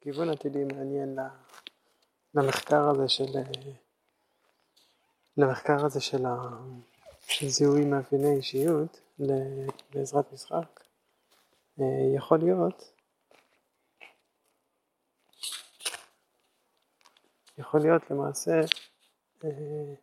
כיוון 0.00 0.30
עתידי 0.30 0.64
מעניין 0.64 1.18
למחקר 2.34 2.90
הזה 2.90 3.08
של, 3.08 3.24
למחקר 5.36 5.84
הזה 5.86 6.00
של, 6.00 6.26
ה, 6.26 6.36
של 7.20 7.48
זיהוי 7.48 7.84
מאפייני 7.84 8.36
אישיות 8.36 9.00
בעזרת 9.94 10.32
משחק, 10.32 10.80
אה, 11.80 11.84
יכול 12.16 12.38
להיות 12.38 12.92
יכול 17.58 17.80
להיות 17.80 18.10
למעשה, 18.10 18.60
אה, 19.44 19.94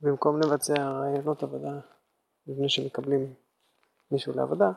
במקום 0.00 0.40
לבצע 0.40 0.90
רעיונות 0.90 1.42
עבודה 1.42 1.80
לפני 2.46 2.68
שמקבלים 2.68 3.34
מישהו 4.10 4.32
לעבודה, 4.36 4.70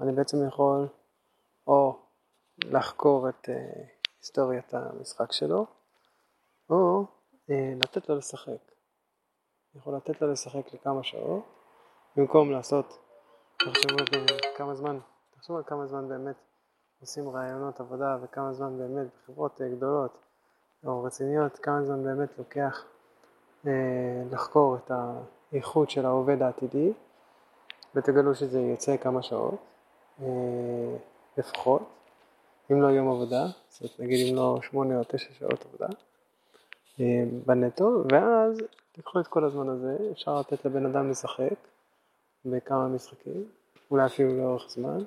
אני 0.00 0.12
בעצם 0.12 0.36
יכול 0.48 0.88
או 1.66 2.05
לחקור 2.64 3.28
את 3.28 3.48
אה, 3.48 3.54
היסטוריית 4.18 4.74
המשחק 4.74 5.32
שלו, 5.32 5.66
או 6.70 7.04
אה, 7.50 7.72
לתת 7.76 8.08
לו 8.08 8.16
לשחק. 8.16 8.50
אני 8.50 9.80
יכול 9.80 9.96
לתת 9.96 10.22
לו 10.22 10.32
לשחק 10.32 10.74
לכמה 10.74 11.02
שעות, 11.02 11.44
במקום 12.16 12.50
לעשות, 12.50 12.98
תחשבו 13.58 13.98
על 13.98 14.26
כמה 14.56 14.74
זמן, 14.74 14.98
תחשבו 15.34 15.56
על 15.56 15.62
כמה 15.66 15.86
זמן 15.86 16.08
באמת 16.08 16.36
עושים 17.00 17.28
רעיונות 17.28 17.80
עבודה 17.80 18.16
וכמה 18.22 18.52
זמן 18.52 18.78
באמת 18.78 19.06
בחברות 19.14 19.60
גדולות 19.60 20.18
או 20.84 21.02
רציניות, 21.02 21.58
כמה 21.58 21.84
זמן 21.84 22.04
באמת 22.04 22.38
לוקח 22.38 22.84
אה, 23.66 24.22
לחקור 24.30 24.76
את 24.76 24.90
האיכות 24.90 25.90
של 25.90 26.06
העובד 26.06 26.42
העתידי, 26.42 26.92
ותגלו 27.94 28.34
שזה 28.34 28.60
יוצא 28.60 28.96
כמה 28.96 29.22
שעות 29.22 29.60
אה, 30.20 30.96
לפחות, 31.36 31.82
אם 32.72 32.82
לא 32.82 32.86
יום 32.86 33.08
עבודה, 33.08 33.46
זאת 33.68 33.80
אומרת 33.80 34.00
נגיד 34.00 34.28
אם 34.28 34.36
לא 34.36 34.58
שמונה 34.62 34.98
או 34.98 35.04
תשע 35.08 35.32
שעות 35.38 35.64
עבודה 35.66 35.86
אה, 37.00 37.24
בנטו, 37.46 38.02
ואז 38.12 38.58
תיקחו 38.92 39.20
את 39.20 39.26
כל 39.26 39.44
הזמן 39.44 39.68
הזה, 39.68 39.96
אפשר 40.12 40.40
לתת 40.40 40.64
לבן 40.64 40.86
אדם 40.86 41.10
לשחק 41.10 41.54
בכמה 42.44 42.88
משחקים, 42.88 43.44
אולי 43.90 44.06
אפילו 44.06 44.36
לאורך 44.36 44.70
זמן, 44.70 44.98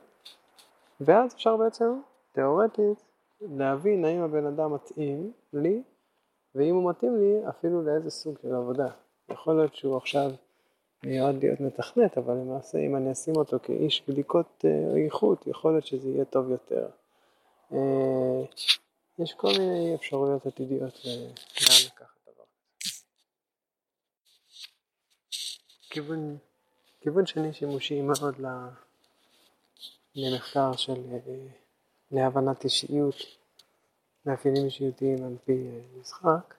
ואז 1.02 1.34
אפשר 1.34 1.58
בעצם, 1.58 2.00
תיאורטית, 2.32 3.04
להבין 3.42 4.06
האם 4.06 4.22
הבן 4.22 4.46
אדם 4.46 4.74
מתאים 4.74 5.32
לי, 5.54 5.82
ואם 6.56 6.76
הוא 6.76 6.90
מתאים 6.90 7.18
לי, 7.18 7.50
אפילו 7.50 7.82
לאיזה 7.82 8.10
סוג 8.10 8.36
של 8.42 8.56
עבודה. 8.56 8.88
יכול 9.30 9.56
להיות 9.56 9.76
שהוא 9.76 9.98
עכשיו 9.98 10.32
מיועד 11.04 11.44
להיות 11.44 11.60
מתכנת, 11.60 12.18
אבל 12.18 12.34
למעשה 12.34 12.78
אם 12.78 12.96
אני 12.96 13.12
אשים 13.12 13.36
אותו 13.36 13.58
כאיש 13.64 14.04
בדיקות 14.08 14.66
אה, 14.66 15.04
איכות, 15.06 15.48
יכול 15.48 15.72
להיות 15.72 15.86
שזה 15.86 16.10
יהיה 16.10 16.26
טוב 16.26 16.50
יותר. 16.50 16.88
אה, 17.74 18.46
יש 19.20 19.34
כל 19.34 19.52
מיני 19.60 19.96
אפשרויות 19.96 20.46
עתידיות 20.46 21.06
לאן 21.06 21.86
לקחת 21.86 22.18
דבר. 22.24 22.44
כיוון, 25.90 26.38
כיוון 27.02 27.26
שני 27.26 27.54
שימושי 27.54 28.02
מאוד 28.02 28.36
למחקר 30.16 30.76
של 30.76 31.02
אה, 31.12 31.48
להבנת 32.12 32.64
אישיות, 32.64 33.16
מאפיינים 34.26 34.66
אישיותיים 34.66 35.24
על 35.24 35.38
פי 35.46 35.52
אה, 35.52 36.00
משחק. 36.02 36.54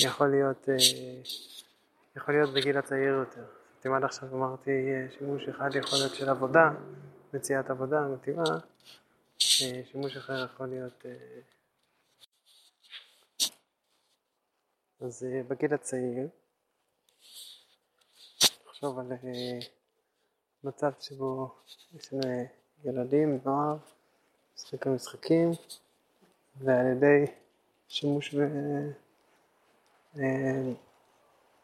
יכול 0.00 0.30
להיות, 0.30 0.68
יכול 2.16 2.34
להיות 2.34 2.50
בגיל 2.54 2.78
הצעיר 2.78 3.14
יותר. 3.14 3.65
אם 3.86 3.92
עד 3.92 4.04
עכשיו 4.04 4.28
אמרתי 4.34 4.70
אה, 4.70 5.06
שימוש 5.18 5.48
אחד 5.48 5.74
יכול 5.74 5.98
להיות 5.98 6.14
של 6.14 6.28
עבודה, 6.28 6.70
מציאת 7.34 7.70
עבודה 7.70 8.00
מתאימה, 8.00 8.44
שימוש 9.38 10.16
אחר 10.16 10.44
יכול 10.44 10.66
להיות... 10.66 11.04
אז 15.00 15.26
בגיל 15.48 15.74
הצעיר, 15.74 16.28
נחשוב 18.66 18.98
על 18.98 19.06
מצב 20.64 20.92
שבו 21.00 21.54
יש 21.94 22.12
לנו 22.12 22.22
ילדים, 22.84 23.40
נוער, 23.44 23.76
משחק 24.54 24.86
משחקים, 24.86 25.50
ועל 26.56 26.86
ידי 26.86 27.24
שימוש 27.88 28.34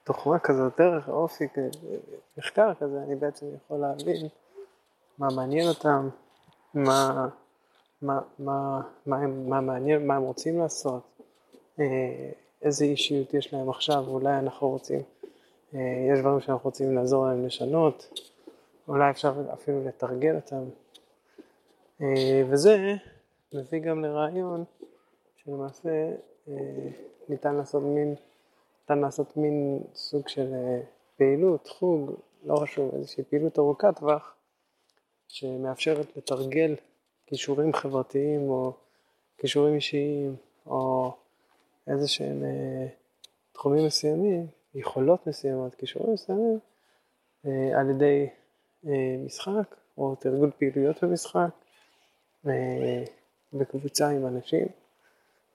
בתוכנה 0.02 0.38
כזאת, 0.38 0.72
דרך 0.78 1.08
אופי, 1.08 1.48
מחקר 2.38 2.74
כזה, 2.74 3.02
אני 3.02 3.14
בעצם 3.14 3.46
יכול 3.56 3.78
להבין 3.78 4.28
מה 5.18 5.28
מעניין 5.36 5.68
אותם, 5.68 6.08
מה, 6.74 7.28
מה, 8.02 8.20
מה, 8.38 8.80
מה, 9.06 9.16
הם, 9.16 9.48
מה 9.48 9.60
מעניין, 9.60 10.06
מה 10.06 10.16
הם 10.16 10.22
רוצים 10.22 10.58
לעשות, 10.58 11.02
אה, 11.80 12.30
איזה 12.62 12.84
אישיות 12.84 13.34
יש 13.34 13.54
להם 13.54 13.70
עכשיו, 13.70 14.04
אולי 14.08 14.38
אנחנו 14.38 14.68
רוצים, 14.68 15.02
אה, 15.74 15.80
יש 16.12 16.20
דברים 16.20 16.40
שאנחנו 16.40 16.64
רוצים 16.64 16.94
לעזור 16.94 17.26
להם 17.26 17.46
לשנות, 17.46 18.20
אולי 18.88 19.10
אפשר 19.10 19.34
אפילו 19.52 19.84
לתרגל 19.84 20.34
אותם. 20.36 20.64
אה, 22.00 22.42
וזה 22.48 22.94
מביא 23.54 23.80
גם 23.80 24.04
לרעיון 24.04 24.64
שלמעשה 25.36 26.10
ניתן 27.28 27.54
לעשות 27.54 27.82
מין, 27.82 28.14
ניתן 28.82 28.98
לעשות 28.98 29.37
מין 29.37 29.81
סוג 29.94 30.28
של 30.28 30.54
אה, 30.54 30.81
פעילות, 31.16 31.69
חוג, 31.69 32.10
לא 32.44 32.56
חשוב, 32.56 32.94
איזושהי 32.94 33.25
פעילות 33.25 33.59
ארוכת 33.59 33.98
טווח, 33.98 34.34
שמאפשרת 35.28 36.16
לתרגל 36.16 36.75
כישורים 37.26 37.72
חברתיים 37.72 38.50
או 38.50 38.72
כישורים 39.38 39.75
אישיים 39.75 40.37
או 40.66 41.12
איזה 41.87 42.09
שהם 42.09 42.43
תחומים 43.53 43.87
מסוימים, 43.87 44.47
יכולות 44.75 45.26
מסוימות, 45.26 45.75
כישורים 45.75 46.12
מסוימים, 46.12 46.59
על 47.44 47.91
ידי 47.91 48.28
אה, 48.87 49.16
משחק 49.25 49.76
או 49.99 50.14
תרגול 50.14 50.50
פעילויות 50.59 51.04
במשחק 51.04 51.50
אה, 52.47 53.04
בקבוצה 53.53 54.09
עם 54.09 54.26
אנשים 54.26 54.66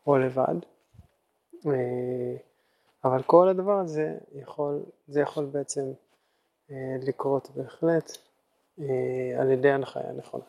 או 0.08 0.18
לבד. 0.18 0.56
אה, 3.07 3.16
אבל 3.16 3.23
כל 3.23 3.50
הדבר 3.50 3.79
הזה 3.79 4.18
יכול, 4.35 4.79
זה 5.07 5.22
יכול 5.22 5.45
בעצם 5.45 5.91
לקרות 7.01 7.50
בהחלט 7.56 8.18
על 9.40 9.51
ידי 9.51 9.72
הנחיה 9.72 10.12
נכונה. 10.18 10.44